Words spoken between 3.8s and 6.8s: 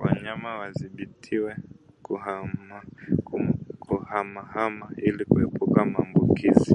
kuhamahama ili kuepuka maambukizi